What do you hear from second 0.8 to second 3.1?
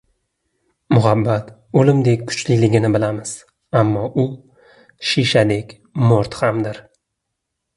Muhabbat o‘limdek kuchliligini